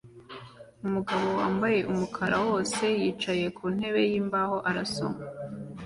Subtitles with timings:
[0.85, 5.19] Umugabo wambaye umukara wose yicaye ku ntebe yimbaho arasoma